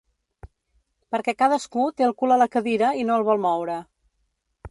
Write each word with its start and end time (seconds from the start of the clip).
Perquè 1.15 1.33
cadascú 1.41 1.85
té 2.01 2.07
el 2.07 2.15
cul 2.21 2.35
a 2.35 2.39
la 2.43 2.49
cadira 2.55 2.89
i 3.01 3.05
no 3.09 3.21
el 3.21 3.27
vol 3.31 3.43
moure. 3.47 3.79